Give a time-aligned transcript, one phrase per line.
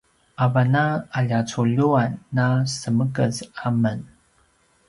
[0.45, 0.85] avan a
[1.17, 2.45] alja culjuan na
[2.79, 3.99] semekez a men